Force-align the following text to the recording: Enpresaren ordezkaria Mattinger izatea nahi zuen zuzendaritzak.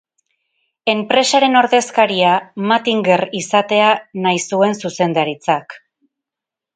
Enpresaren 0.93 1.57
ordezkaria 1.59 2.31
Mattinger 2.71 3.23
izatea 3.41 3.91
nahi 4.23 4.41
zuen 4.49 4.73
zuzendaritzak. 4.81 5.77